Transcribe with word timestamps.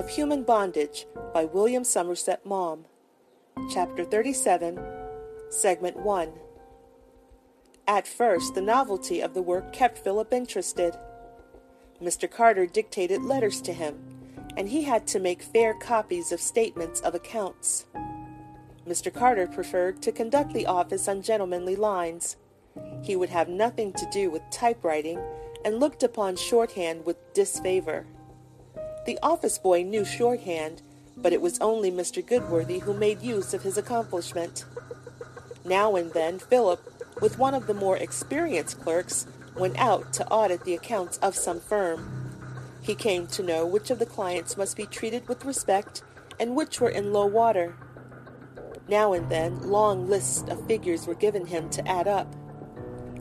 of 0.00 0.08
Human 0.08 0.44
Bondage 0.44 1.04
by 1.34 1.44
William 1.44 1.84
Somerset 1.84 2.46
Maugham. 2.46 2.86
Chapter 3.70 4.02
37, 4.02 4.80
Segment 5.50 5.98
1. 5.98 6.32
At 7.86 8.08
first, 8.08 8.54
the 8.54 8.62
novelty 8.62 9.20
of 9.20 9.34
the 9.34 9.42
work 9.42 9.74
kept 9.74 9.98
Philip 9.98 10.32
interested. 10.32 10.96
Mr. 12.02 12.30
Carter 12.30 12.64
dictated 12.64 13.20
letters 13.20 13.60
to 13.60 13.74
him, 13.74 13.98
and 14.56 14.70
he 14.70 14.84
had 14.84 15.06
to 15.08 15.20
make 15.20 15.42
fair 15.42 15.74
copies 15.74 16.32
of 16.32 16.40
statements 16.40 17.02
of 17.02 17.14
accounts. 17.14 17.84
Mr. 18.88 19.12
Carter 19.12 19.46
preferred 19.46 20.00
to 20.00 20.12
conduct 20.12 20.54
the 20.54 20.64
office 20.66 21.08
on 21.08 21.20
gentlemanly 21.20 21.76
lines. 21.76 22.38
He 23.02 23.16
would 23.16 23.28
have 23.28 23.50
nothing 23.50 23.92
to 23.92 24.08
do 24.10 24.30
with 24.30 24.50
typewriting 24.50 25.20
and 25.62 25.78
looked 25.78 26.02
upon 26.02 26.36
shorthand 26.36 27.04
with 27.04 27.34
disfavor. 27.34 28.06
The 29.06 29.18
office 29.22 29.58
boy 29.58 29.82
knew 29.82 30.04
shorthand, 30.04 30.82
but 31.16 31.32
it 31.32 31.40
was 31.40 31.58
only 31.60 31.90
Mr. 31.90 32.24
Goodworthy 32.24 32.80
who 32.80 32.92
made 32.92 33.22
use 33.22 33.54
of 33.54 33.62
his 33.62 33.78
accomplishment. 33.78 34.64
Now 35.64 35.96
and 35.96 36.12
then, 36.12 36.38
Philip, 36.38 36.80
with 37.20 37.38
one 37.38 37.54
of 37.54 37.66
the 37.66 37.74
more 37.74 37.96
experienced 37.96 38.80
clerks, 38.80 39.26
went 39.56 39.78
out 39.78 40.12
to 40.14 40.28
audit 40.28 40.64
the 40.64 40.74
accounts 40.74 41.18
of 41.18 41.34
some 41.34 41.60
firm. 41.60 42.30
He 42.82 42.94
came 42.94 43.26
to 43.28 43.42
know 43.42 43.66
which 43.66 43.90
of 43.90 43.98
the 43.98 44.06
clients 44.06 44.56
must 44.56 44.76
be 44.76 44.86
treated 44.86 45.28
with 45.28 45.44
respect 45.44 46.02
and 46.38 46.56
which 46.56 46.80
were 46.80 46.88
in 46.88 47.12
low 47.12 47.26
water. 47.26 47.76
Now 48.88 49.12
and 49.12 49.30
then, 49.30 49.70
long 49.70 50.08
lists 50.08 50.44
of 50.48 50.66
figures 50.66 51.06
were 51.06 51.14
given 51.14 51.46
him 51.46 51.70
to 51.70 51.86
add 51.88 52.08
up. 52.08 52.34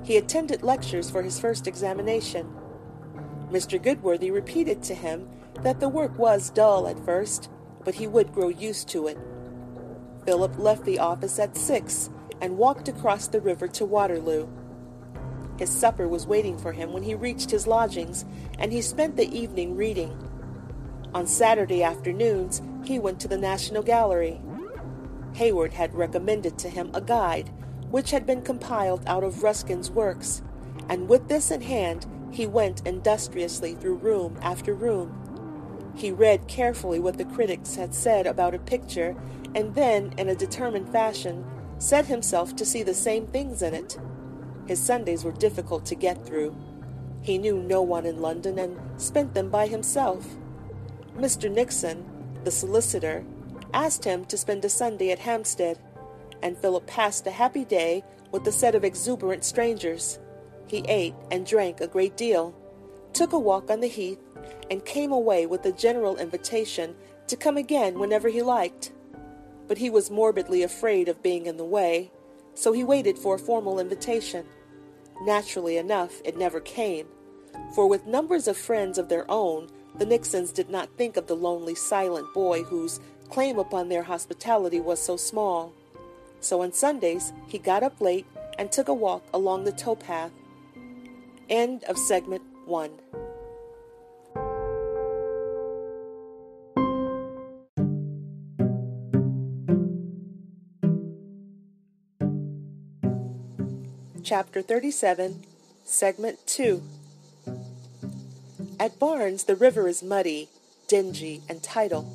He 0.04 0.18
attended 0.18 0.64
lectures 0.64 1.10
for 1.10 1.22
his 1.22 1.40
first 1.40 1.68
examination. 1.68 2.54
Mr. 3.52 3.82
Goodworthy 3.82 4.32
repeated 4.32 4.82
to 4.84 4.96
him 4.96 5.30
that 5.64 5.80
the 5.80 5.90
work 5.90 6.18
was 6.18 6.50
dull 6.50 6.88
at 6.88 7.04
first, 7.06 7.50
but 7.84 7.96
he 7.96 8.08
would 8.08 8.34
grow 8.34 8.50
used 8.50 8.88
to 8.90 9.08
it. 9.08 9.18
Philip 10.26 10.58
left 10.58 10.86
the 10.86 11.00
office 11.00 11.40
at 11.40 11.58
six 11.58 12.10
and 12.42 12.58
walked 12.58 12.88
across 12.88 13.28
the 13.28 13.42
river 13.42 13.68
to 13.68 13.86
Waterloo. 13.86 14.48
His 15.58 15.70
supper 15.70 16.08
was 16.08 16.26
waiting 16.26 16.58
for 16.58 16.72
him 16.72 16.94
when 16.94 17.04
he 17.04 17.16
reached 17.16 17.52
his 17.52 17.68
lodgings, 17.68 18.26
and 18.58 18.72
he 18.72 18.82
spent 18.82 19.18
the 19.18 19.38
evening 19.38 19.76
reading. 19.76 20.18
On 21.14 21.28
Saturday 21.28 21.84
afternoons, 21.84 22.62
he 22.86 23.00
went 23.00 23.20
to 23.20 23.28
the 23.28 23.38
National 23.38 23.84
Gallery. 23.84 24.40
Hayward 25.34 25.74
had 25.74 25.94
recommended 25.94 26.58
to 26.60 26.70
him 26.70 26.92
a 26.94 27.02
guide 27.02 27.50
which 27.90 28.12
had 28.12 28.26
been 28.26 28.42
compiled 28.42 29.04
out 29.08 29.24
of 29.24 29.44
Ruskin's 29.44 29.90
works, 29.90 30.42
and 30.88 31.10
with 31.10 31.28
this 31.28 31.52
in 31.52 31.62
hand, 31.62 32.06
he 32.32 32.46
went 32.46 32.86
industriously 32.86 33.74
through 33.74 33.96
room 33.96 34.38
after 34.42 34.74
room. 34.74 35.29
He 36.00 36.12
read 36.12 36.48
carefully 36.48 37.02
what 37.02 37.18
the 37.18 37.26
critics 37.26 37.76
had 37.76 37.94
said 37.94 38.26
about 38.26 38.56
a 38.56 38.60
picture, 38.60 39.18
and 39.54 39.76
then, 39.76 40.14
in 40.18 40.30
a 40.30 40.36
determined 40.36 40.90
fashion, 40.94 41.44
set 41.78 42.06
himself 42.06 42.56
to 42.56 42.66
see 42.66 42.84
the 42.84 42.94
same 42.94 43.28
things 43.28 43.62
in 43.62 43.74
it. 43.74 44.00
His 44.66 44.82
Sundays 44.82 45.26
were 45.26 45.34
difficult 45.34 45.86
to 45.88 45.96
get 45.96 46.26
through. 46.26 46.56
He 47.22 47.38
knew 47.38 47.62
no 47.62 47.82
one 47.82 48.06
in 48.06 48.22
London 48.22 48.58
and 48.60 48.80
spent 48.96 49.34
them 49.34 49.50
by 49.50 49.68
himself. 49.68 50.26
Mr. 51.18 51.52
Nixon, 51.52 52.06
the 52.46 52.52
solicitor, 52.52 53.26
asked 53.74 54.06
him 54.06 54.24
to 54.26 54.38
spend 54.38 54.64
a 54.64 54.70
Sunday 54.70 55.12
at 55.12 55.20
Hampstead, 55.20 55.80
and 56.42 56.58
Philip 56.58 56.88
passed 56.88 57.28
a 57.28 57.32
happy 57.32 57.66
day 57.66 58.06
with 58.32 58.48
a 58.48 58.54
set 58.54 58.74
of 58.74 58.86
exuberant 58.86 59.44
strangers. 59.44 60.18
He 60.66 60.78
ate 60.88 61.16
and 61.30 61.46
drank 61.46 61.82
a 61.82 61.88
great 61.88 62.16
deal, 62.16 62.56
took 63.14 63.34
a 63.34 63.40
walk 63.40 63.70
on 63.70 63.80
the 63.80 63.88
heath, 63.88 64.20
and 64.70 64.86
came 64.86 65.12
away 65.12 65.46
with 65.46 65.66
a 65.66 65.72
general 65.72 66.18
invitation 66.18 66.96
to 67.28 67.36
come 67.36 67.58
again 67.58 68.00
whenever 68.00 68.30
he 68.30 68.42
liked. 68.42 68.92
But 69.68 69.78
he 69.78 69.90
was 69.90 70.12
morbidly 70.12 70.64
afraid 70.64 71.08
of 71.08 71.24
being 71.24 71.46
in 71.46 71.58
the 71.58 71.66
way, 71.66 72.12
so 72.54 72.72
he 72.72 72.84
waited 72.84 73.18
for 73.18 73.36
a 73.36 73.40
formal 73.40 73.80
invitation. 73.80 74.46
Naturally 75.22 75.78
enough, 75.78 76.22
it 76.24 76.38
never 76.38 76.60
came, 76.60 77.08
for 77.74 77.88
with 77.88 78.08
numbers 78.08 78.48
of 78.48 78.58
friends 78.58 78.98
of 78.98 79.10
their 79.10 79.30
own, 79.30 79.70
the 79.98 80.06
Nixons 80.06 80.52
did 80.52 80.70
not 80.70 80.90
think 80.98 81.18
of 81.18 81.28
the 81.28 81.36
lonely, 81.36 81.76
silent 81.76 82.34
boy 82.34 82.64
whose 82.64 83.00
claim 83.30 83.60
upon 83.60 83.90
their 83.90 84.04
hospitality 84.04 84.80
was 84.80 85.02
so 85.02 85.18
small. 85.18 85.74
So 86.40 86.62
on 86.62 86.74
Sundays, 86.74 87.32
he 87.48 87.60
got 87.60 87.84
up 87.84 88.00
late 88.02 88.26
and 88.58 88.72
took 88.72 88.88
a 88.88 88.94
walk 88.94 89.24
along 89.34 89.64
the 89.64 89.72
towpath. 89.72 90.32
End 91.50 91.84
of 91.86 91.98
segment 91.98 92.44
one. 92.70 92.92
Chapter 104.24 104.62
37, 104.62 105.44
Segment 105.84 106.38
2. 106.46 106.84
At 108.80 109.00
Barnes, 109.00 109.46
the 109.46 109.56
river 109.56 109.88
is 109.88 110.04
muddy, 110.04 110.50
dingy, 110.88 111.42
and 111.50 111.64
tidal. 111.64 112.14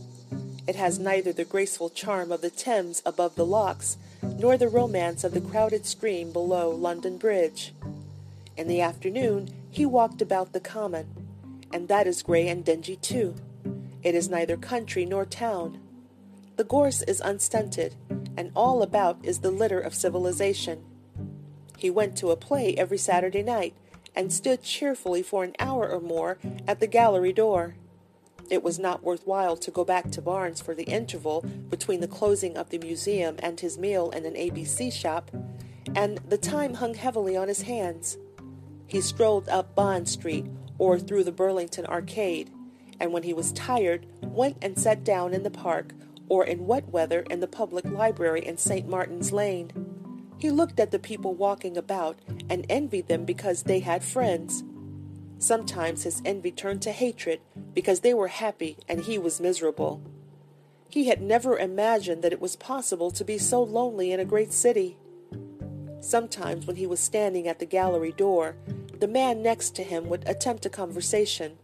It 0.69 0.77
has 0.77 1.01
neither 1.01 1.33
the 1.33 1.45
graceful 1.45 1.91
charm 1.91 2.31
of 2.31 2.41
the 2.41 2.51
Thames 2.51 3.03
above 3.05 3.35
the 3.35 3.45
locks, 3.45 3.97
nor 4.23 4.57
the 4.57 4.69
romance 4.69 5.25
of 5.25 5.35
the 5.35 5.41
crowded 5.41 5.85
stream 5.85 6.33
below 6.33 6.71
London 6.71 7.19
Bridge. 7.19 7.75
In 8.57 8.69
the 8.69 8.81
afternoon, 8.81 9.51
he 9.75 9.85
walked 9.85 10.23
about 10.23 10.53
the 10.53 10.61
common, 10.61 11.05
and 11.73 11.89
that 11.89 12.07
is 12.07 12.23
grey 12.23 12.47
and 12.47 12.65
dingy 12.65 12.95
too. 12.95 13.35
It 14.05 14.15
is 14.15 14.29
neither 14.29 14.57
country 14.57 15.05
nor 15.05 15.25
town. 15.25 15.81
The 16.55 16.63
gorse 16.63 17.03
is 17.03 17.21
unstunted, 17.21 17.97
and 18.37 18.53
all 18.55 18.83
about 18.85 19.19
is 19.25 19.41
the 19.41 19.51
litter 19.51 19.81
of 19.81 19.93
civilization. 19.93 20.85
He 21.77 21.91
went 21.91 22.17
to 22.19 22.31
a 22.31 22.37
play 22.37 22.77
every 22.77 22.99
Saturday 22.99 23.43
night, 23.43 23.75
and 24.15 24.33
stood 24.33 24.63
cheerfully 24.63 25.25
for 25.25 25.43
an 25.43 25.57
hour 25.59 25.89
or 25.89 26.01
more 26.01 26.39
at 26.69 26.79
the 26.79 26.87
gallery 26.87 27.33
door. 27.33 27.75
It 28.49 28.63
was 28.63 28.79
not 28.79 29.03
worth 29.03 29.27
while 29.27 29.57
to 29.57 29.73
go 29.73 29.85
back 29.85 30.13
to 30.13 30.23
Barnes 30.23 30.61
for 30.61 30.77
the 30.77 30.85
interval 30.85 31.41
between 31.69 31.99
the 31.99 32.07
closing 32.07 32.57
of 32.57 32.71
the 32.71 32.79
museum 32.79 33.35
and 33.41 33.59
his 33.59 33.77
meal 33.77 34.11
in 34.11 34.25
an 34.25 34.35
ABC 34.35 34.93
shop, 34.93 35.33
and 35.97 36.19
the 36.19 36.39
time 36.39 36.75
hung 36.75 36.95
heavily 36.95 37.37
on 37.37 37.49
his 37.49 37.63
hands. 37.63 38.19
He 38.95 39.01
strolled 39.01 39.49
up 39.49 39.75
Bond 39.75 40.09
Street 40.09 40.47
or 40.79 41.01
through 41.01 41.25
the 41.25 41.33
Burlington 41.33 41.85
Arcade, 41.85 42.53
and 43.01 43.13
when 43.13 43.25
he 43.25 43.35
was 43.35 43.51
tired, 43.51 44.07
went 44.23 44.57
and 44.63 44.79
sat 44.79 45.03
down 45.03 45.35
in 45.35 45.43
the 45.43 45.51
park 45.51 45.93
or 46.29 46.45
in 46.45 46.69
wet 46.69 46.89
weather 46.91 47.23
in 47.23 47.41
the 47.41 47.49
public 47.49 47.85
library 47.87 48.47
in 48.47 48.57
St. 48.57 48.89
Martin's 48.89 49.33
Lane. 49.33 49.73
He 50.39 50.49
looked 50.49 50.79
at 50.79 50.93
the 50.93 51.01
people 51.01 51.35
walking 51.35 51.77
about 51.77 52.21
and 52.49 52.67
envied 52.69 53.09
them 53.09 53.25
because 53.25 53.65
they 53.65 53.81
had 53.81 54.05
friends. 54.05 54.63
Sometimes 55.41 56.05
his 56.05 56.23
envy 56.25 56.53
turned 56.53 56.83
to 56.83 56.93
hatred 56.93 57.41
because 57.75 57.99
they 57.99 58.15
were 58.15 58.29
happy 58.29 58.77
and 58.89 59.01
he 59.01 59.19
was 59.19 59.41
miserable. 59.41 60.03
He 60.89 61.09
had 61.09 61.21
never 61.21 61.59
imagined 61.59 62.23
that 62.23 62.33
it 62.33 62.41
was 62.41 62.55
possible 62.55 63.11
to 63.11 63.25
be 63.25 63.39
so 63.39 63.61
lonely 63.61 64.13
in 64.13 64.21
a 64.21 64.25
great 64.25 64.53
city. 64.53 64.99
Sometimes, 66.01 66.67
when 66.67 66.77
he 66.77 66.87
was 66.87 67.01
standing 67.01 67.49
at 67.49 67.59
the 67.59 67.65
gallery 67.65 68.13
door, 68.13 68.57
the 69.01 69.09
man 69.09 69.43
next 69.43 69.75
to 69.77 69.83
him 69.83 70.09
would 70.09 70.27
attempt 70.29 70.67
a 70.67 70.71
conversation. 70.71 71.59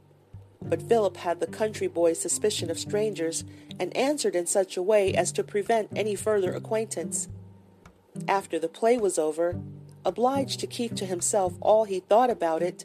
But 0.63 0.83
Philip 0.83 1.17
had 1.19 1.41
the 1.41 1.47
country 1.47 1.87
boy's 1.87 2.21
suspicion 2.21 2.71
of 2.71 2.79
strangers 2.79 3.45
and 3.79 3.97
answered 3.97 4.37
in 4.37 4.47
such 4.47 4.77
a 4.77 4.83
way 4.83 5.15
as 5.15 5.33
to 5.33 5.45
prevent 5.45 5.91
any 5.97 6.15
further 6.15 6.53
acquaintance. 6.53 7.29
After 8.29 8.59
the 8.59 8.69
play 8.69 8.99
was 8.99 9.19
over, 9.19 9.61
obliged 10.05 10.61
to 10.61 10.67
keep 10.67 10.95
to 10.97 11.07
himself 11.07 11.55
all 11.61 11.85
he 11.85 12.01
thought 12.01 12.31
about 12.31 12.63
it, 12.63 12.85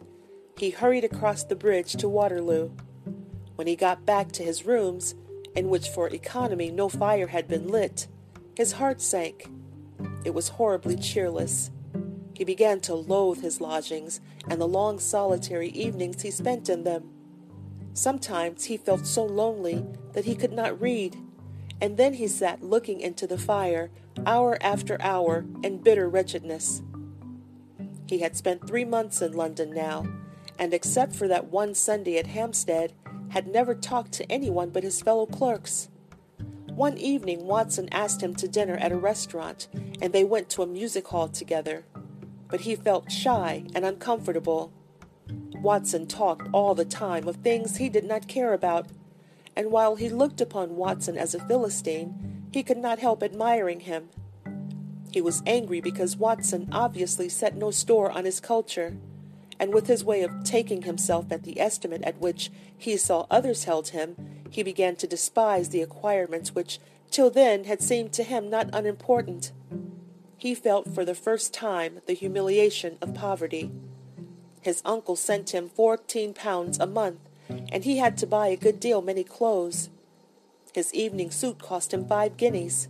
he 0.57 0.69
hurried 0.69 1.03
across 1.03 1.43
the 1.43 1.55
bridge 1.55 1.93
to 1.93 2.07
Waterloo. 2.07 2.71
When 3.55 3.67
he 3.67 3.75
got 3.75 4.05
back 4.05 4.31
to 4.33 4.43
his 4.43 4.65
rooms, 4.65 5.15
in 5.55 5.69
which 5.69 5.89
for 5.89 6.07
economy 6.09 6.69
no 6.69 6.89
fire 6.89 7.27
had 7.27 7.47
been 7.47 7.67
lit, 7.67 8.07
his 8.57 8.73
heart 8.73 9.01
sank. 9.01 9.49
It 10.23 10.33
was 10.33 10.49
horribly 10.49 10.95
cheerless. 10.95 11.71
He 12.35 12.43
began 12.43 12.81
to 12.81 12.95
loathe 12.95 13.41
his 13.41 13.61
lodgings 13.61 14.19
and 14.49 14.59
the 14.59 14.67
long 14.67 14.99
solitary 14.99 15.69
evenings 15.69 16.21
he 16.21 16.31
spent 16.31 16.69
in 16.69 16.83
them. 16.83 17.09
Sometimes 17.93 18.65
he 18.65 18.75
felt 18.75 19.07
so 19.07 19.23
lonely 19.23 19.85
that 20.13 20.25
he 20.25 20.35
could 20.35 20.51
not 20.51 20.79
read, 20.81 21.15
and 21.79 21.95
then 21.95 22.13
he 22.15 22.27
sat 22.27 22.61
looking 22.61 22.99
into 22.99 23.25
the 23.25 23.37
fire 23.37 23.89
hour 24.25 24.57
after 24.61 25.01
hour 25.01 25.45
in 25.63 25.77
bitter 25.77 26.09
wretchedness. 26.09 26.81
He 28.07 28.19
had 28.19 28.35
spent 28.35 28.67
three 28.67 28.85
months 28.85 29.21
in 29.21 29.33
London 29.33 29.73
now, 29.73 30.05
and 30.59 30.73
except 30.73 31.15
for 31.15 31.27
that 31.27 31.51
one 31.51 31.73
Sunday 31.73 32.17
at 32.17 32.27
Hampstead, 32.27 32.93
had 33.29 33.47
never 33.47 33.75
talked 33.75 34.11
to 34.13 34.31
anyone 34.31 34.69
but 34.69 34.83
his 34.83 35.01
fellow 35.01 35.25
clerks. 35.25 35.89
One 36.67 36.97
evening, 36.97 37.47
Watson 37.47 37.89
asked 37.91 38.21
him 38.21 38.35
to 38.35 38.47
dinner 38.47 38.75
at 38.75 38.91
a 38.91 38.97
restaurant, 38.97 39.67
and 40.01 40.13
they 40.13 40.23
went 40.23 40.49
to 40.51 40.61
a 40.61 40.67
music 40.67 41.07
hall 41.07 41.29
together. 41.29 41.85
But 42.49 42.61
he 42.61 42.75
felt 42.75 43.11
shy 43.11 43.65
and 43.73 43.85
uncomfortable. 43.85 44.71
Watson 45.61 46.05
talked 46.07 46.47
all 46.53 46.75
the 46.75 46.85
time 46.85 47.27
of 47.27 47.37
things 47.37 47.77
he 47.77 47.89
did 47.89 48.03
not 48.03 48.27
care 48.27 48.53
about, 48.53 48.87
and 49.55 49.71
while 49.71 49.95
he 49.95 50.09
looked 50.09 50.41
upon 50.41 50.75
Watson 50.75 51.17
as 51.17 51.33
a 51.33 51.45
Philistine, 51.47 52.47
he 52.51 52.61
could 52.63 52.77
not 52.77 52.99
help 52.99 53.23
admiring 53.23 53.81
him. 53.81 54.09
He 55.11 55.21
was 55.21 55.41
angry 55.45 55.81
because 55.81 56.17
Watson 56.17 56.69
obviously 56.71 57.29
set 57.29 57.55
no 57.55 57.71
store 57.71 58.11
on 58.11 58.25
his 58.25 58.39
culture, 58.39 58.97
and 59.59 59.73
with 59.73 59.87
his 59.87 60.03
way 60.03 60.21
of 60.21 60.43
taking 60.43 60.83
himself 60.83 61.31
at 61.31 61.43
the 61.43 61.59
estimate 61.59 62.03
at 62.03 62.19
which 62.19 62.51
he 62.77 62.97
saw 62.97 63.25
others 63.31 63.63
held 63.63 63.89
him, 63.89 64.15
he 64.49 64.61
began 64.61 64.95
to 64.97 65.07
despise 65.07 65.69
the 65.69 65.81
acquirements 65.81 66.53
which 66.53 66.79
till 67.11 67.29
then 67.29 67.63
had 67.63 67.81
seemed 67.81 68.11
to 68.13 68.23
him 68.23 68.49
not 68.49 68.69
unimportant. 68.73 69.51
He 70.37 70.53
felt 70.53 70.93
for 70.93 71.05
the 71.05 71.15
first 71.15 71.53
time 71.53 72.01
the 72.05 72.13
humiliation 72.13 72.97
of 73.01 73.13
poverty. 73.13 73.71
His 74.61 74.81
uncle 74.83 75.15
sent 75.15 75.53
him 75.53 75.69
fourteen 75.69 76.33
pounds 76.33 76.79
a 76.79 76.87
month, 76.87 77.19
and 77.71 77.83
he 77.83 77.97
had 77.97 78.17
to 78.17 78.27
buy 78.27 78.47
a 78.47 78.57
good 78.57 78.79
deal 78.79 79.01
many 79.01 79.23
clothes. 79.23 79.89
His 80.73 80.93
evening 80.93 81.31
suit 81.31 81.59
cost 81.59 81.93
him 81.93 82.05
five 82.05 82.35
guineas. 82.35 82.89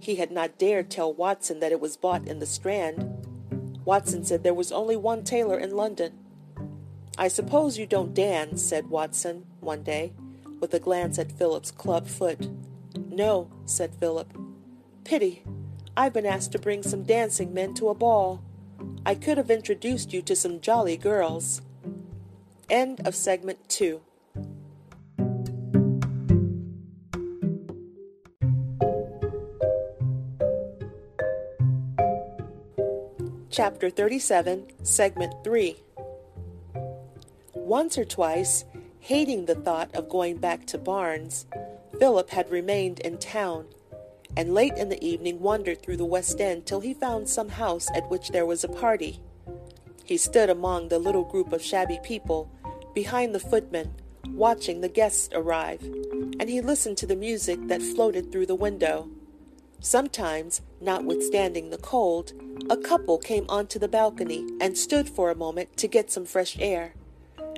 He 0.00 0.16
had 0.16 0.30
not 0.30 0.58
dared 0.58 0.90
tell 0.90 1.12
Watson 1.12 1.60
that 1.60 1.72
it 1.72 1.80
was 1.80 1.96
bought 1.96 2.26
in 2.26 2.40
the 2.40 2.46
Strand. 2.46 3.26
Watson 3.84 4.24
said 4.24 4.42
there 4.42 4.52
was 4.52 4.72
only 4.72 4.96
one 4.96 5.24
tailor 5.24 5.58
in 5.58 5.76
London. 5.76 6.12
I 7.16 7.28
suppose 7.28 7.78
you 7.78 7.86
don't 7.86 8.14
dance, 8.14 8.62
said 8.62 8.90
Watson 8.90 9.46
one 9.60 9.82
day, 9.82 10.12
with 10.60 10.74
a 10.74 10.78
glance 10.78 11.18
at 11.18 11.32
Philip's 11.32 11.70
club 11.70 12.06
foot. 12.06 12.48
No, 13.08 13.50
said 13.64 13.94
Philip. 13.94 14.36
Pity. 15.04 15.44
I've 15.94 16.14
been 16.14 16.26
asked 16.26 16.52
to 16.52 16.58
bring 16.58 16.82
some 16.82 17.02
dancing 17.02 17.52
men 17.52 17.74
to 17.74 17.90
a 17.90 17.94
ball. 17.94 18.42
I 19.04 19.14
could 19.14 19.36
have 19.36 19.50
introduced 19.50 20.12
you 20.12 20.22
to 20.22 20.34
some 20.34 20.60
jolly 20.60 20.96
girls. 20.96 21.60
End 22.70 23.06
of 23.06 23.14
segment 23.14 23.68
two. 23.68 24.00
Chapter 33.50 33.90
37, 33.90 34.68
Segment 34.82 35.34
3. 35.44 35.76
Once 37.52 37.98
or 37.98 38.06
twice, 38.06 38.64
hating 38.98 39.44
the 39.44 39.54
thought 39.54 39.94
of 39.94 40.08
going 40.08 40.38
back 40.38 40.64
to 40.68 40.78
Barnes, 40.78 41.44
Philip 41.98 42.30
had 42.30 42.50
remained 42.50 43.00
in 43.00 43.18
town, 43.18 43.66
and 44.36 44.54
late 44.54 44.74
in 44.76 44.88
the 44.88 45.04
evening 45.04 45.40
wandered 45.40 45.82
through 45.82 45.96
the 45.96 46.04
West 46.04 46.40
End 46.40 46.66
till 46.66 46.80
he 46.80 46.94
found 46.94 47.28
some 47.28 47.50
house 47.50 47.88
at 47.94 48.08
which 48.10 48.30
there 48.30 48.46
was 48.46 48.64
a 48.64 48.68
party. 48.68 49.20
He 50.04 50.16
stood 50.16 50.50
among 50.50 50.88
the 50.88 50.98
little 50.98 51.24
group 51.24 51.52
of 51.52 51.62
shabby 51.62 51.98
people, 52.02 52.50
behind 52.94 53.34
the 53.34 53.40
footman, 53.40 53.94
watching 54.28 54.80
the 54.80 54.88
guests 54.88 55.28
arrive, 55.32 55.82
and 55.82 56.48
he 56.48 56.60
listened 56.60 56.96
to 56.98 57.06
the 57.06 57.16
music 57.16 57.58
that 57.68 57.82
floated 57.82 58.30
through 58.30 58.46
the 58.46 58.54
window. 58.54 59.08
Sometimes, 59.80 60.60
notwithstanding 60.80 61.70
the 61.70 61.78
cold, 61.78 62.32
a 62.70 62.76
couple 62.76 63.18
came 63.18 63.46
onto 63.48 63.78
the 63.78 63.88
balcony 63.88 64.46
and 64.60 64.78
stood 64.78 65.08
for 65.08 65.30
a 65.30 65.34
moment 65.34 65.76
to 65.78 65.88
get 65.88 66.10
some 66.10 66.24
fresh 66.24 66.56
air. 66.58 66.94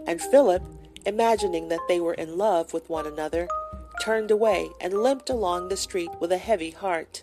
And 0.06 0.20
Philip, 0.20 0.62
imagining 1.06 1.68
that 1.68 1.86
they 1.86 2.00
were 2.00 2.14
in 2.14 2.38
love 2.38 2.72
with 2.72 2.88
one 2.88 3.06
another, 3.06 3.48
turned 4.04 4.30
away 4.30 4.68
and 4.82 5.02
limped 5.02 5.30
along 5.30 5.68
the 5.68 5.76
street 5.78 6.10
with 6.20 6.30
a 6.30 6.36
heavy 6.36 6.68
heart. 6.68 7.22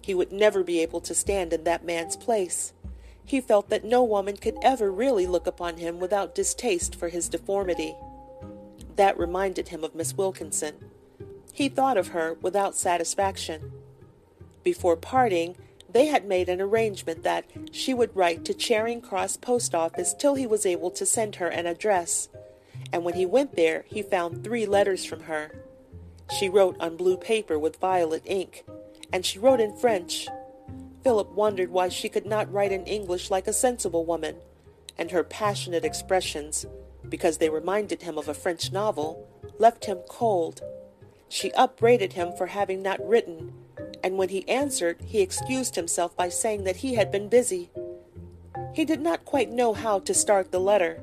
He 0.00 0.14
would 0.14 0.32
never 0.32 0.64
be 0.64 0.80
able 0.80 1.02
to 1.02 1.14
stand 1.14 1.52
in 1.52 1.64
that 1.64 1.84
man's 1.84 2.16
place. 2.16 2.72
He 3.22 3.38
felt 3.38 3.68
that 3.68 3.84
no 3.84 4.02
woman 4.02 4.38
could 4.38 4.56
ever 4.62 4.90
really 4.90 5.26
look 5.26 5.46
upon 5.46 5.76
him 5.76 6.00
without 6.00 6.34
distaste 6.34 6.94
for 6.96 7.10
his 7.10 7.28
deformity. 7.28 7.94
That 8.96 9.18
reminded 9.18 9.68
him 9.68 9.84
of 9.84 9.94
Miss 9.94 10.16
Wilkinson. 10.16 10.76
He 11.52 11.68
thought 11.68 11.98
of 11.98 12.08
her 12.08 12.38
without 12.40 12.74
satisfaction. 12.74 13.70
Before 14.64 14.96
parting, 14.96 15.54
they 15.86 16.06
had 16.06 16.24
made 16.24 16.48
an 16.48 16.62
arrangement 16.62 17.24
that 17.24 17.44
she 17.72 17.92
would 17.92 18.16
write 18.16 18.46
to 18.46 18.54
Charing 18.54 19.02
Cross 19.02 19.36
Post 19.36 19.74
Office 19.74 20.14
till 20.14 20.34
he 20.34 20.46
was 20.46 20.64
able 20.64 20.90
to 20.92 21.04
send 21.04 21.36
her 21.36 21.48
an 21.48 21.66
address, 21.66 22.30
and 22.90 23.04
when 23.04 23.16
he 23.16 23.26
went 23.26 23.54
there 23.54 23.84
he 23.86 24.00
found 24.00 24.42
three 24.42 24.64
letters 24.64 25.04
from 25.04 25.24
her. 25.24 25.52
She 26.38 26.48
wrote 26.48 26.76
on 26.80 26.96
blue 26.96 27.16
paper 27.16 27.58
with 27.58 27.80
violet 27.80 28.22
ink, 28.24 28.64
and 29.12 29.24
she 29.24 29.38
wrote 29.38 29.60
in 29.60 29.76
French. 29.76 30.28
Philip 31.02 31.32
wondered 31.32 31.70
why 31.70 31.88
she 31.88 32.08
could 32.08 32.26
not 32.26 32.52
write 32.52 32.72
in 32.72 32.84
English 32.84 33.30
like 33.30 33.46
a 33.46 33.52
sensible 33.52 34.04
woman, 34.04 34.36
and 34.98 35.10
her 35.10 35.24
passionate 35.24 35.84
expressions, 35.84 36.66
because 37.08 37.38
they 37.38 37.48
reminded 37.48 38.02
him 38.02 38.18
of 38.18 38.28
a 38.28 38.34
French 38.34 38.70
novel, 38.70 39.26
left 39.58 39.86
him 39.86 39.98
cold. 40.08 40.62
She 41.28 41.52
upbraided 41.52 42.12
him 42.12 42.32
for 42.36 42.46
having 42.46 42.82
not 42.82 43.06
written 43.06 43.52
and 44.02 44.16
when 44.16 44.30
he 44.30 44.48
answered, 44.48 45.00
he 45.04 45.20
excused 45.20 45.74
himself 45.74 46.16
by 46.16 46.28
saying 46.28 46.64
that 46.64 46.76
he 46.76 46.94
had 46.94 47.10
been 47.10 47.28
busy. 47.28 47.70
He 48.72 48.84
did 48.84 49.00
not 49.00 49.24
quite 49.24 49.50
know 49.50 49.72
how 49.72 49.98
to 50.00 50.14
start 50.14 50.52
the 50.52 50.60
letter. 50.60 51.02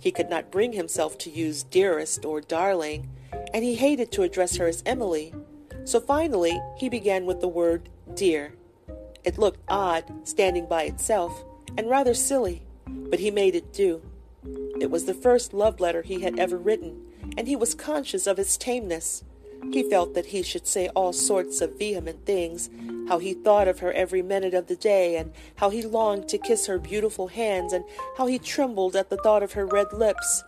He 0.00 0.10
could 0.10 0.28
not 0.28 0.50
bring 0.50 0.72
himself 0.72 1.18
to 1.18 1.30
use 1.30 1.62
dearest 1.62 2.24
or 2.24 2.40
darling, 2.40 3.08
and 3.52 3.64
he 3.64 3.74
hated 3.74 4.10
to 4.12 4.22
address 4.22 4.56
her 4.56 4.66
as 4.66 4.82
Emily. 4.86 5.34
So 5.84 6.00
finally, 6.00 6.60
he 6.76 6.88
began 6.88 7.26
with 7.26 7.40
the 7.40 7.48
word 7.48 7.88
dear. 8.14 8.54
It 9.24 9.38
looked 9.38 9.60
odd, 9.68 10.04
standing 10.26 10.66
by 10.66 10.84
itself, 10.84 11.44
and 11.76 11.88
rather 11.88 12.14
silly, 12.14 12.62
but 12.86 13.20
he 13.20 13.30
made 13.30 13.54
it 13.54 13.72
do. 13.72 14.02
It 14.80 14.90
was 14.90 15.04
the 15.04 15.14
first 15.14 15.52
love 15.52 15.80
letter 15.80 16.02
he 16.02 16.22
had 16.22 16.38
ever 16.38 16.56
written, 16.56 17.04
and 17.36 17.46
he 17.46 17.56
was 17.56 17.74
conscious 17.74 18.26
of 18.26 18.38
its 18.38 18.56
tameness. 18.56 19.24
He 19.70 19.88
felt 19.88 20.14
that 20.14 20.26
he 20.26 20.42
should 20.42 20.66
say 20.66 20.88
all 20.88 21.12
sorts 21.12 21.60
of 21.60 21.78
vehement 21.78 22.26
things, 22.26 22.68
how 23.08 23.18
he 23.18 23.32
thought 23.32 23.68
of 23.68 23.78
her 23.78 23.92
every 23.92 24.22
minute 24.22 24.54
of 24.54 24.66
the 24.66 24.74
day, 24.74 25.16
and 25.16 25.32
how 25.56 25.70
he 25.70 25.82
longed 25.82 26.28
to 26.28 26.38
kiss 26.38 26.66
her 26.66 26.78
beautiful 26.78 27.28
hands, 27.28 27.72
and 27.72 27.84
how 28.16 28.26
he 28.26 28.40
trembled 28.40 28.96
at 28.96 29.08
the 29.08 29.18
thought 29.18 29.42
of 29.42 29.52
her 29.52 29.66
red 29.66 29.92
lips. 29.92 30.42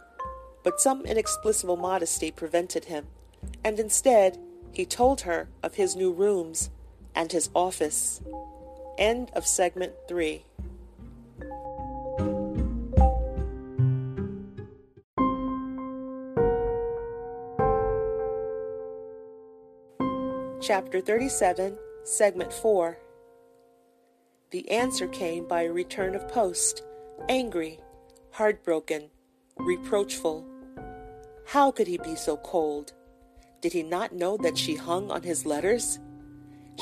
But 0.64 0.81
some 0.81 1.05
inexplicable 1.05 1.76
modesty 1.76 2.31
prevented 2.31 2.87
him, 2.87 3.06
and 3.62 3.78
instead 3.78 4.38
he 4.72 4.87
told 4.87 5.20
her 5.20 5.49
of 5.62 5.75
his 5.75 5.94
new 5.94 6.11
rooms 6.11 6.70
and 7.14 7.31
his 7.31 7.50
office. 7.55 8.20
End 8.99 9.31
of 9.34 9.46
segment 9.46 9.93
3. 10.08 10.44
Chapter 20.60 21.03
37, 21.03 21.77
Segment 22.05 22.50
4. 22.50 22.96
The 24.50 24.70
answer 24.70 25.06
came 25.06 25.46
by 25.46 25.62
a 25.62 25.72
return 25.72 26.15
of 26.15 26.27
post, 26.29 26.82
angry, 27.29 27.81
heartbroken, 28.31 29.10
reproachful. 29.58 30.54
How 31.46 31.70
could 31.70 31.86
he 31.86 31.98
be 31.98 32.17
so 32.17 32.36
cold? 32.39 32.93
Did 33.60 33.72
he 33.72 33.82
not 33.82 34.15
know 34.15 34.36
that 34.39 34.58
she 34.58 34.77
hung 34.77 35.10
on 35.10 35.22
his 35.22 35.46
letters? 35.46 35.98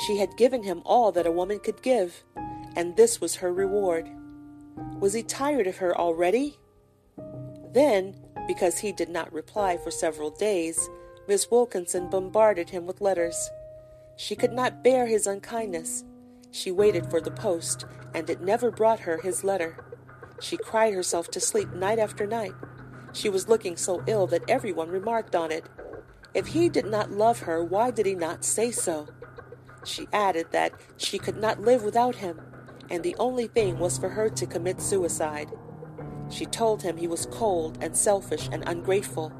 She 0.05 0.17
had 0.17 0.37
given 0.37 0.63
him 0.63 0.81
all 0.85 1.11
that 1.11 1.27
a 1.27 1.31
woman 1.31 1.59
could 1.59 1.81
give, 1.81 2.23
and 2.75 2.95
this 2.95 3.21
was 3.21 3.35
her 3.35 3.53
reward. 3.53 4.09
Was 4.99 5.13
he 5.13 5.23
tired 5.23 5.67
of 5.67 5.77
her 5.77 5.95
already? 5.95 6.57
Then, 7.73 8.15
because 8.47 8.79
he 8.79 8.91
did 8.91 9.09
not 9.09 9.31
reply 9.31 9.77
for 9.77 9.91
several 9.91 10.31
days, 10.31 10.89
Miss 11.27 11.49
Wilkinson 11.49 12.09
bombarded 12.09 12.69
him 12.69 12.85
with 12.85 13.01
letters. 13.01 13.49
She 14.15 14.35
could 14.35 14.53
not 14.53 14.83
bear 14.83 15.07
his 15.07 15.27
unkindness. 15.27 16.03
She 16.51 16.71
waited 16.71 17.09
for 17.09 17.21
the 17.21 17.31
post, 17.31 17.85
and 18.13 18.29
it 18.29 18.41
never 18.41 18.71
brought 18.71 19.01
her 19.01 19.17
his 19.17 19.43
letter. 19.43 19.77
She 20.39 20.57
cried 20.57 20.93
herself 20.93 21.31
to 21.31 21.39
sleep 21.39 21.69
night 21.73 21.99
after 21.99 22.27
night. 22.27 22.53
She 23.13 23.29
was 23.29 23.47
looking 23.47 23.77
so 23.77 24.03
ill 24.07 24.27
that 24.27 24.49
everyone 24.49 24.89
remarked 24.89 25.35
on 25.35 25.51
it. 25.51 25.65
If 26.33 26.47
he 26.47 26.67
did 26.67 26.87
not 26.87 27.11
love 27.11 27.41
her, 27.41 27.63
why 27.63 27.91
did 27.91 28.07
he 28.07 28.15
not 28.15 28.43
say 28.43 28.71
so? 28.71 29.07
She 29.85 30.07
added 30.11 30.47
that 30.51 30.73
she 30.97 31.19
could 31.19 31.37
not 31.37 31.61
live 31.61 31.83
without 31.83 32.15
him, 32.15 32.41
and 32.89 33.03
the 33.03 33.15
only 33.19 33.47
thing 33.47 33.77
was 33.77 33.97
for 33.97 34.09
her 34.09 34.29
to 34.29 34.45
commit 34.47 34.81
suicide. 34.81 35.51
She 36.29 36.45
told 36.45 36.81
him 36.81 36.97
he 36.97 37.07
was 37.07 37.27
cold 37.27 37.77
and 37.81 37.95
selfish 37.95 38.49
and 38.51 38.63
ungrateful. 38.67 39.31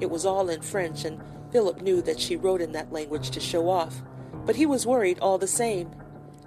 It 0.00 0.10
was 0.10 0.26
all 0.26 0.50
in 0.50 0.60
French, 0.60 1.04
and 1.04 1.22
Philip 1.50 1.80
knew 1.80 2.02
that 2.02 2.20
she 2.20 2.36
wrote 2.36 2.60
in 2.60 2.72
that 2.72 2.92
language 2.92 3.30
to 3.30 3.40
show 3.40 3.70
off, 3.70 4.02
but 4.44 4.56
he 4.56 4.66
was 4.66 4.86
worried 4.86 5.18
all 5.20 5.38
the 5.38 5.46
same. 5.46 5.90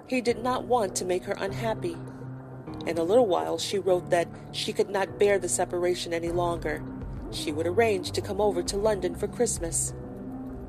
He 0.06 0.20
did 0.20 0.38
not 0.42 0.64
want 0.64 0.94
to 0.96 1.04
make 1.04 1.24
her 1.24 1.36
unhappy. 1.38 1.96
In 2.86 2.98
a 2.98 3.04
little 3.04 3.26
while, 3.26 3.58
she 3.58 3.78
wrote 3.78 4.10
that 4.10 4.28
she 4.50 4.72
could 4.72 4.90
not 4.90 5.18
bear 5.18 5.38
the 5.38 5.48
separation 5.48 6.12
any 6.12 6.30
longer. 6.30 6.82
She 7.30 7.52
would 7.52 7.66
arrange 7.66 8.10
to 8.12 8.20
come 8.20 8.40
over 8.40 8.62
to 8.62 8.76
London 8.76 9.14
for 9.14 9.28
Christmas. 9.28 9.94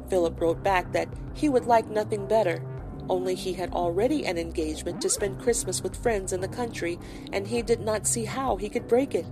Philip 0.10 0.40
wrote 0.40 0.64
back 0.64 0.92
that 0.92 1.10
he 1.34 1.50
would 1.50 1.66
like 1.66 1.90
nothing 1.90 2.28
better, 2.28 2.64
only 3.10 3.36
he 3.36 3.54
had 3.54 3.74
already 3.74 4.26
an 4.26 4.38
engagement 4.38 5.02
to 5.02 5.10
spend 5.10 5.42
Christmas 5.42 5.82
with 5.82 6.02
friends 6.02 6.32
in 6.32 6.42
the 6.42 6.48
country, 6.48 7.00
and 7.34 7.48
he 7.48 7.62
did 7.62 7.82
not 7.82 8.08
see 8.08 8.26
how 8.26 8.56
he 8.56 8.70
could 8.70 8.88
break 8.88 9.16
it. 9.16 9.26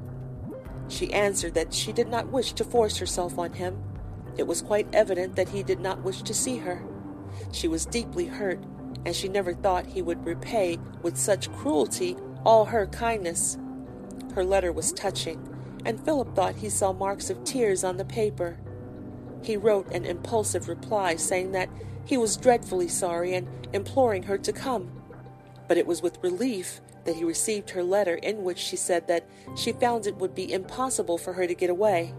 She 0.88 1.13
answered 1.13 1.53
that 1.53 1.73
she 1.73 1.93
did 1.93 2.09
not 2.09 2.31
wish 2.31 2.51
to 2.53 2.63
force 2.63 2.97
herself 2.97 3.38
on 3.38 3.53
him, 3.53 3.81
It 4.38 4.47
was 4.47 4.61
quite 4.61 4.88
evident 4.93 5.35
that 5.35 5.50
he 5.50 5.61
did 5.61 5.79
not 5.79 6.03
wish 6.03 6.21
to 6.23 6.33
see 6.33 6.57
her. 6.57 6.81
She 7.51 7.67
was 7.67 7.85
deeply 7.85 8.25
hurt, 8.25 8.63
and 9.05 9.15
she 9.15 9.27
never 9.27 9.53
thought 9.53 9.85
he 9.85 10.01
would 10.01 10.25
repay 10.25 10.79
with 11.01 11.17
such 11.17 11.51
cruelty 11.53 12.15
all 12.45 12.65
her 12.65 12.88
kindness. 12.88 13.57
Her 14.33 14.43
letter 14.43 14.71
was 14.71 14.93
touching, 14.93 15.48
and 15.86 16.03
Philip 16.03 16.36
thought 16.36 16.55
he 16.55 16.69
saw 16.69 16.93
marks 16.93 17.29
of 17.29 17.43
tears 17.43 17.83
on 17.83 17.98
the 17.98 18.05
paper. 18.05 18.57
He 19.43 19.57
wrote 19.57 19.91
an 19.91 20.05
impulsive 20.05 20.67
reply 20.67 21.15
saying 21.15 21.51
that 21.51 21.69
he 22.05 22.17
was 22.17 22.38
dreadfully 22.38 22.88
sorry 22.88 23.33
and 23.33 23.48
imploring 23.74 24.24
her 24.24 24.38
to 24.38 24.53
come. 24.53 24.91
But 25.67 25.77
it 25.77 25.88
was 25.88 26.01
with 26.01 26.24
relief 26.24 26.81
that 27.05 27.15
he 27.15 27.24
received 27.24 27.71
her 27.71 27.83
letter 27.83 28.15
in 28.15 28.43
which 28.43 28.60
she 28.60 28.75
said 28.75 29.07
that 29.07 29.27
she 29.55 29.71
found 29.74 30.05
it 30.05 30.17
would 30.17 30.36
be 30.36 30.51
impossible 30.51 31.17
for 31.17 31.33
her 31.33 31.48
to 31.48 31.55
get 31.55 31.69
away. 31.69 32.13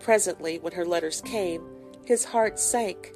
Presently, 0.00 0.58
when 0.58 0.72
her 0.74 0.84
letters 0.84 1.20
came, 1.20 1.62
his 2.04 2.24
heart 2.24 2.58
sank. 2.58 3.12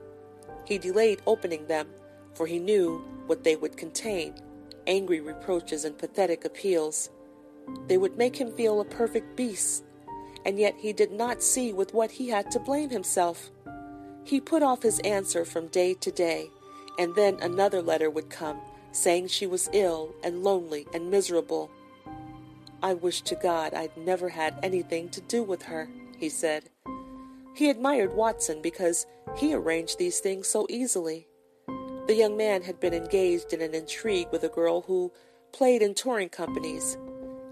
He 0.64 0.78
delayed 0.78 1.22
opening 1.26 1.66
them, 1.66 1.88
for 2.34 2.46
he 2.46 2.58
knew 2.58 2.98
what 3.26 3.44
they 3.44 3.56
would 3.56 3.76
contain 3.76 4.34
angry 4.86 5.20
reproaches 5.20 5.84
and 5.84 5.96
pathetic 5.98 6.44
appeals. 6.44 7.10
They 7.86 7.98
would 7.98 8.18
make 8.18 8.36
him 8.36 8.52
feel 8.52 8.80
a 8.80 8.84
perfect 8.84 9.36
beast, 9.36 9.84
and 10.44 10.58
yet 10.58 10.74
he 10.78 10.92
did 10.92 11.12
not 11.12 11.42
see 11.42 11.72
with 11.72 11.94
what 11.94 12.10
he 12.10 12.28
had 12.28 12.50
to 12.50 12.60
blame 12.60 12.90
himself. 12.90 13.50
He 14.24 14.40
put 14.40 14.62
off 14.62 14.82
his 14.82 15.00
answer 15.00 15.44
from 15.44 15.68
day 15.68 15.94
to 15.94 16.10
day, 16.10 16.50
and 16.98 17.14
then 17.14 17.38
another 17.40 17.82
letter 17.82 18.10
would 18.10 18.30
come, 18.30 18.60
saying 18.92 19.28
she 19.28 19.46
was 19.46 19.70
ill 19.72 20.14
and 20.22 20.42
lonely 20.42 20.86
and 20.92 21.10
miserable. 21.10 21.70
I 22.82 22.94
wish 22.94 23.22
to 23.22 23.36
God 23.36 23.74
I'd 23.74 23.96
never 23.96 24.28
had 24.28 24.58
anything 24.62 25.08
to 25.10 25.20
do 25.20 25.42
with 25.42 25.62
her, 25.62 25.88
he 26.18 26.28
said. 26.28 26.64
He 27.54 27.70
admired 27.70 28.14
Watson 28.14 28.60
because 28.62 29.06
he 29.36 29.54
arranged 29.54 29.98
these 29.98 30.20
things 30.20 30.48
so 30.48 30.66
easily. 30.68 31.26
The 32.06 32.14
young 32.14 32.36
man 32.36 32.62
had 32.62 32.80
been 32.80 32.94
engaged 32.94 33.52
in 33.52 33.60
an 33.60 33.74
intrigue 33.74 34.28
with 34.32 34.42
a 34.42 34.48
girl 34.48 34.82
who 34.82 35.12
played 35.52 35.82
in 35.82 35.94
touring 35.94 36.30
companies, 36.30 36.96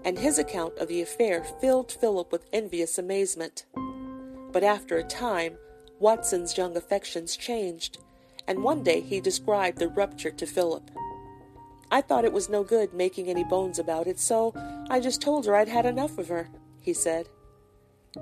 and 0.03 0.19
his 0.19 0.37
account 0.37 0.77
of 0.77 0.89
the 0.89 1.01
affair 1.01 1.43
filled 1.43 1.91
Philip 1.91 2.31
with 2.31 2.45
envious 2.51 2.97
amazement. 2.97 3.65
But 4.51 4.63
after 4.63 4.97
a 4.97 5.03
time, 5.03 5.57
Watson's 5.99 6.57
young 6.57 6.75
affections 6.75 7.37
changed, 7.37 7.99
and 8.45 8.63
one 8.63 8.83
day 8.83 8.99
he 8.99 9.21
described 9.21 9.77
the 9.77 9.87
rupture 9.87 10.31
to 10.31 10.45
Philip. 10.45 10.91
I 11.89 12.01
thought 12.01 12.25
it 12.25 12.33
was 12.33 12.49
no 12.49 12.63
good 12.63 12.93
making 12.93 13.27
any 13.29 13.43
bones 13.43 13.79
about 13.79 14.07
it, 14.07 14.19
so 14.19 14.53
I 14.89 14.99
just 14.99 15.21
told 15.21 15.45
her 15.45 15.55
I'd 15.55 15.69
had 15.69 15.85
enough 15.85 16.17
of 16.17 16.27
her, 16.27 16.49
he 16.81 16.93
said. 16.93 17.29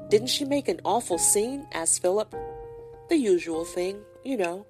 Didn't 0.10 0.28
she 0.28 0.46
make 0.46 0.68
an 0.68 0.82
awful 0.86 1.18
scene? 1.18 1.68
asked 1.72 2.02
Philip. 2.02 2.36
The 3.10 3.18
usual 3.18 3.66
thing, 3.66 4.02
you 4.24 4.38
know. 4.38 4.68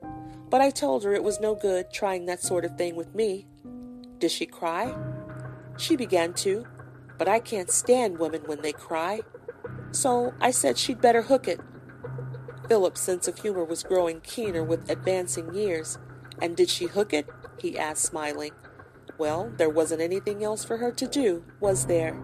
But 0.49 0.61
I 0.61 0.71
told 0.71 1.03
her 1.03 1.13
it 1.13 1.23
was 1.23 1.39
no 1.39 1.55
good 1.55 1.91
trying 1.91 2.25
that 2.25 2.41
sort 2.41 2.65
of 2.65 2.77
thing 2.77 2.95
with 2.95 3.13
me. 3.13 3.47
Did 4.17 4.31
she 4.31 4.45
cry? 4.45 4.95
She 5.77 5.95
began 5.95 6.33
to, 6.35 6.65
but 7.17 7.27
I 7.27 7.39
can't 7.39 7.69
stand 7.69 8.19
women 8.19 8.41
when 8.45 8.61
they 8.61 8.73
cry. 8.73 9.21
So 9.91 10.33
I 10.41 10.51
said 10.51 10.77
she'd 10.77 11.01
better 11.01 11.23
hook 11.23 11.47
it. 11.47 11.59
Philip's 12.67 13.01
sense 13.01 13.27
of 13.27 13.39
humor 13.39 13.63
was 13.63 13.83
growing 13.83 14.21
keener 14.21 14.63
with 14.63 14.89
advancing 14.89 15.53
years. 15.53 15.97
And 16.41 16.55
did 16.55 16.69
she 16.69 16.85
hook 16.85 17.13
it? 17.13 17.27
he 17.57 17.77
asked, 17.77 18.03
smiling. 18.03 18.51
Well, 19.17 19.51
there 19.57 19.69
wasn't 19.69 20.01
anything 20.01 20.43
else 20.43 20.63
for 20.63 20.77
her 20.77 20.91
to 20.91 21.07
do, 21.07 21.43
was 21.59 21.87
there? 21.87 22.17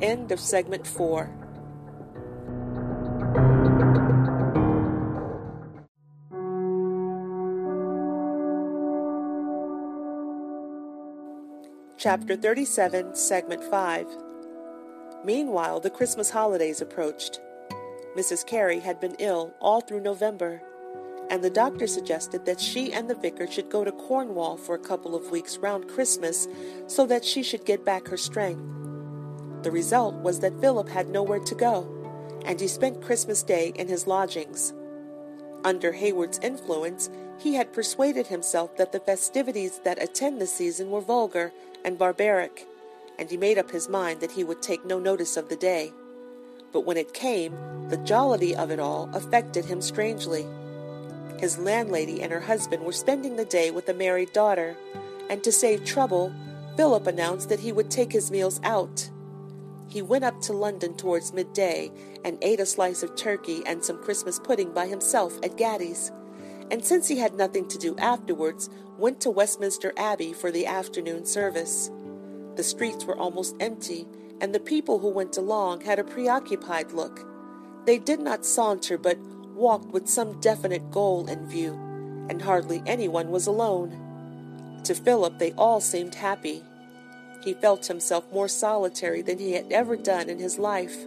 End 0.00 0.32
of 0.32 0.40
segment 0.40 0.86
four. 0.86 1.39
Chapter 12.00 12.34
37, 12.34 13.14
Segment 13.14 13.62
5. 13.62 14.06
Meanwhile, 15.22 15.80
the 15.80 15.90
Christmas 15.90 16.30
holidays 16.30 16.80
approached. 16.80 17.42
Mrs. 18.16 18.46
Carey 18.46 18.80
had 18.80 18.98
been 19.00 19.16
ill 19.18 19.52
all 19.60 19.82
through 19.82 20.00
November, 20.00 20.62
and 21.28 21.44
the 21.44 21.50
doctor 21.50 21.86
suggested 21.86 22.46
that 22.46 22.58
she 22.58 22.90
and 22.90 23.10
the 23.10 23.14
vicar 23.14 23.46
should 23.46 23.68
go 23.68 23.84
to 23.84 23.92
Cornwall 23.92 24.56
for 24.56 24.74
a 24.74 24.78
couple 24.78 25.14
of 25.14 25.30
weeks 25.30 25.58
round 25.58 25.88
Christmas 25.88 26.48
so 26.86 27.04
that 27.04 27.22
she 27.22 27.42
should 27.42 27.66
get 27.66 27.84
back 27.84 28.08
her 28.08 28.16
strength. 28.16 28.64
The 29.62 29.70
result 29.70 30.14
was 30.14 30.40
that 30.40 30.58
Philip 30.58 30.88
had 30.88 31.10
nowhere 31.10 31.40
to 31.40 31.54
go, 31.54 31.86
and 32.46 32.58
he 32.58 32.66
spent 32.66 33.02
Christmas 33.02 33.42
Day 33.42 33.74
in 33.74 33.88
his 33.88 34.06
lodgings. 34.06 34.72
Under 35.66 35.92
Hayward's 35.92 36.38
influence, 36.38 37.10
he 37.38 37.54
had 37.54 37.74
persuaded 37.74 38.28
himself 38.28 38.78
that 38.78 38.92
the 38.92 39.00
festivities 39.00 39.80
that 39.84 40.02
attend 40.02 40.40
the 40.40 40.46
season 40.46 40.90
were 40.90 41.02
vulgar 41.02 41.52
and 41.84 41.98
barbaric, 41.98 42.66
and 43.18 43.30
he 43.30 43.36
made 43.36 43.58
up 43.58 43.70
his 43.70 43.88
mind 43.88 44.20
that 44.20 44.32
he 44.32 44.44
would 44.44 44.62
take 44.62 44.84
no 44.84 44.98
notice 44.98 45.36
of 45.36 45.48
the 45.48 45.56
day. 45.56 45.92
But 46.72 46.86
when 46.86 46.96
it 46.96 47.14
came, 47.14 47.54
the 47.88 47.96
jollity 47.98 48.54
of 48.54 48.70
it 48.70 48.78
all 48.78 49.10
affected 49.12 49.64
him 49.64 49.80
strangely. 49.82 50.46
His 51.38 51.58
landlady 51.58 52.22
and 52.22 52.32
her 52.32 52.40
husband 52.40 52.84
were 52.84 52.92
spending 52.92 53.36
the 53.36 53.44
day 53.44 53.70
with 53.70 53.88
a 53.88 53.94
married 53.94 54.32
daughter, 54.32 54.76
and 55.28 55.42
to 55.42 55.52
save 55.52 55.84
trouble, 55.84 56.32
Philip 56.76 57.06
announced 57.06 57.48
that 57.48 57.60
he 57.60 57.72
would 57.72 57.90
take 57.90 58.12
his 58.12 58.30
meals 58.30 58.60
out. 58.62 59.10
He 59.88 60.02
went 60.02 60.24
up 60.24 60.40
to 60.42 60.52
London 60.52 60.94
towards 60.96 61.32
midday 61.32 61.90
and 62.24 62.38
ate 62.42 62.60
a 62.60 62.66
slice 62.66 63.02
of 63.02 63.16
turkey 63.16 63.62
and 63.66 63.84
some 63.84 64.02
Christmas 64.02 64.38
pudding 64.38 64.72
by 64.72 64.86
himself 64.86 65.36
at 65.42 65.56
Gatti's, 65.56 66.12
and 66.70 66.84
since 66.84 67.08
he 67.08 67.18
had 67.18 67.34
nothing 67.34 67.66
to 67.68 67.78
do 67.78 67.96
afterwards, 67.96 68.70
went 68.98 69.20
to 69.20 69.30
Westminster 69.30 69.92
Abbey 69.96 70.32
for 70.32 70.50
the 70.50 70.66
afternoon 70.66 71.24
service. 71.24 71.90
The 72.56 72.62
streets 72.62 73.04
were 73.04 73.18
almost 73.18 73.56
empty, 73.60 74.06
and 74.40 74.54
the 74.54 74.60
people 74.60 74.98
who 74.98 75.08
went 75.08 75.36
along 75.36 75.82
had 75.82 75.98
a 75.98 76.04
preoccupied 76.04 76.92
look. 76.92 77.26
They 77.86 77.98
did 77.98 78.20
not 78.20 78.44
saunter, 78.44 78.98
but 78.98 79.18
walked 79.54 79.92
with 79.92 80.08
some 80.08 80.40
definite 80.40 80.90
goal 80.90 81.26
in 81.28 81.46
view, 81.46 81.72
and 82.28 82.42
hardly 82.42 82.82
anyone 82.86 83.30
was 83.30 83.46
alone. 83.46 84.80
To 84.84 84.94
Philip, 84.94 85.38
they 85.38 85.52
all 85.52 85.80
seemed 85.80 86.14
happy. 86.14 86.62
He 87.42 87.54
felt 87.54 87.86
himself 87.86 88.30
more 88.32 88.48
solitary 88.48 89.22
than 89.22 89.38
he 89.38 89.52
had 89.52 89.72
ever 89.72 89.96
done 89.96 90.28
in 90.28 90.38
his 90.38 90.58
life. 90.58 91.06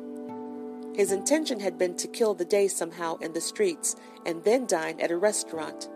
His 0.95 1.11
intention 1.11 1.59
had 1.59 1.77
been 1.77 1.95
to 1.97 2.07
kill 2.07 2.33
the 2.33 2.45
day 2.45 2.67
somehow 2.67 3.17
in 3.17 3.33
the 3.33 3.41
streets 3.41 3.95
and 4.25 4.43
then 4.43 4.65
dine 4.67 4.99
at 4.99 5.11
a 5.11 5.17
restaurant 5.17 5.89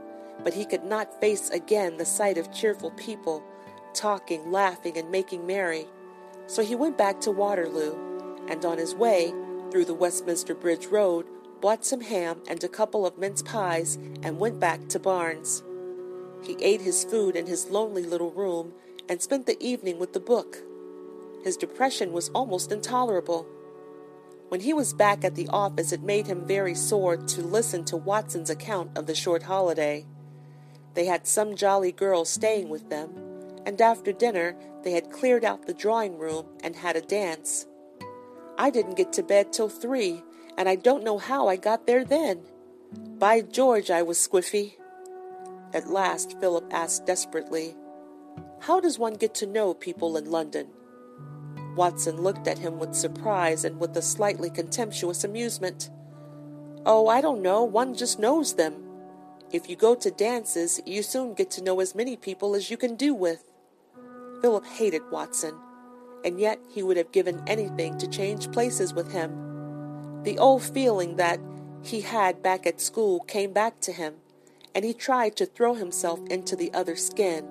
but 0.43 0.53
he 0.53 0.65
could 0.65 0.83
not 0.83 1.19
face 1.19 1.49
again 1.49 1.97
the 1.97 2.05
sight 2.05 2.37
of 2.37 2.53
cheerful 2.53 2.91
people, 2.91 3.43
talking, 3.93 4.51
laughing, 4.51 4.97
and 4.97 5.09
making 5.11 5.45
merry. 5.45 5.87
So 6.47 6.63
he 6.63 6.75
went 6.75 6.97
back 6.97 7.19
to 7.21 7.31
Waterloo, 7.31 7.95
and 8.47 8.63
on 8.63 8.77
his 8.77 8.95
way, 8.95 9.33
through 9.71 9.85
the 9.85 9.93
Westminster 9.93 10.55
Bridge 10.55 10.87
Road, 10.87 11.25
bought 11.59 11.83
some 11.83 12.01
ham 12.01 12.41
and 12.47 12.63
a 12.63 12.69
couple 12.69 13.05
of 13.05 13.17
mince 13.17 13.41
pies, 13.41 13.97
and 14.23 14.39
went 14.39 14.59
back 14.59 14.87
to 14.89 14.99
Barnes. 14.99 15.63
He 16.43 16.55
ate 16.61 16.81
his 16.81 17.03
food 17.03 17.35
in 17.35 17.47
his 17.47 17.69
lonely 17.69 18.03
little 18.03 18.31
room 18.31 18.73
and 19.09 19.21
spent 19.21 19.47
the 19.47 19.61
evening 19.61 19.97
with 19.97 20.13
the 20.13 20.19
book. 20.19 20.59
His 21.43 21.57
depression 21.57 22.11
was 22.13 22.29
almost 22.29 22.71
intolerable. 22.71 23.47
When 24.49 24.61
he 24.61 24.73
was 24.73 24.93
back 24.93 25.25
at 25.25 25.35
the 25.35 25.49
office, 25.49 25.91
it 25.91 26.01
made 26.01 26.27
him 26.27 26.47
very 26.47 26.73
sore 26.73 27.17
to 27.17 27.41
listen 27.41 27.83
to 27.85 27.97
Watson's 27.97 28.49
account 28.49 28.97
of 28.97 29.05
the 29.05 29.15
short 29.15 29.43
holiday. 29.43 30.05
They 30.93 31.05
had 31.05 31.27
some 31.27 31.55
jolly 31.55 31.91
girls 31.91 32.29
staying 32.29 32.69
with 32.69 32.89
them, 32.89 33.11
and 33.65 33.81
after 33.81 34.13
dinner 34.13 34.55
they 34.83 34.91
had 34.91 35.11
cleared 35.11 35.43
out 35.43 35.67
the 35.67 35.73
drawing 35.73 36.17
room 36.17 36.45
and 36.63 36.77
had 36.77 36.95
a 36.95 37.01
dance. 37.01 37.65
I 38.57 38.69
didn't 38.69 38.95
get 38.95 39.11
to 39.13 39.23
bed 39.23 39.51
till 39.51 39.69
three, 39.69 40.23
and 40.57 40.69
I 40.69 40.75
don't 40.75 41.03
know 41.03 41.17
how 41.17 41.49
I 41.49 41.57
got 41.57 41.85
there 41.85 42.05
then. 42.05 42.41
By 43.19 43.41
George, 43.41 43.91
I 43.91 44.01
was 44.01 44.17
squiffy. 44.17 44.75
At 45.73 45.89
last, 45.89 46.39
Philip 46.39 46.65
asked 46.71 47.05
desperately, 47.05 47.75
How 48.61 48.79
does 48.79 48.97
one 48.97 49.15
get 49.15 49.35
to 49.35 49.45
know 49.45 49.73
people 49.73 50.15
in 50.15 50.31
London? 50.31 50.67
Watson 51.77 52.21
looked 52.21 52.47
at 52.47 52.57
him 52.57 52.79
with 52.79 52.95
surprise 52.95 53.63
and 53.63 53.79
with 53.79 53.95
a 53.95 54.01
slightly 54.01 54.49
contemptuous 54.49 55.23
amusement. 55.23 55.89
Oh, 56.85 57.07
I 57.07 57.21
don't 57.21 57.41
know, 57.41 57.63
one 57.63 57.93
just 57.93 58.19
knows 58.19 58.55
them. 58.55 58.83
If 59.51 59.69
you 59.69 59.75
go 59.75 59.95
to 59.95 60.11
dances, 60.11 60.81
you 60.85 61.03
soon 61.03 61.33
get 61.33 61.51
to 61.51 61.63
know 61.63 61.79
as 61.79 61.95
many 61.95 62.17
people 62.17 62.55
as 62.55 62.69
you 62.69 62.75
can 62.75 62.95
do 62.95 63.13
with. 63.13 63.43
Philip 64.41 64.65
hated 64.65 65.03
Watson, 65.11 65.55
and 66.25 66.39
yet 66.39 66.59
he 66.69 66.83
would 66.83 66.97
have 66.97 67.11
given 67.11 67.41
anything 67.47 67.97
to 67.99 68.07
change 68.07 68.51
places 68.51 68.93
with 68.93 69.11
him. 69.11 70.23
The 70.23 70.37
old 70.37 70.63
feeling 70.63 71.15
that 71.15 71.39
he 71.83 72.01
had 72.01 72.43
back 72.43 72.67
at 72.67 72.81
school 72.81 73.21
came 73.21 73.53
back 73.53 73.79
to 73.81 73.91
him, 73.93 74.15
and 74.75 74.83
he 74.83 74.93
tried 74.93 75.35
to 75.37 75.45
throw 75.45 75.75
himself 75.75 76.19
into 76.29 76.55
the 76.55 76.73
other 76.73 76.95
skin, 76.95 77.47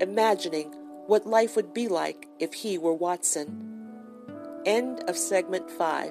imagining 0.00 0.74
what 1.12 1.26
life 1.26 1.56
would 1.56 1.74
be 1.74 1.88
like 1.88 2.26
if 2.38 2.54
he 2.54 2.78
were 2.78 2.94
Watson. 2.94 3.46
End 4.64 5.04
of 5.10 5.18
segment 5.18 5.70
5. 5.70 6.10